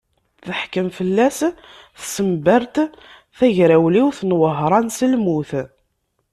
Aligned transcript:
Teḥkem 0.45 0.87
fell-as 0.97 1.37
tsenbert 1.99 2.75
tagrawliwt 3.37 4.19
n 4.25 4.31
Wehṛan 4.39 4.87
s 4.97 4.99
lmut. 5.13 5.51